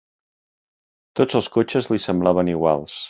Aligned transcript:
Tots 1.21 1.37
els 1.41 1.49
cotxes 1.59 1.91
li 1.93 2.03
semblaven 2.07 2.51
iguals. 2.55 2.99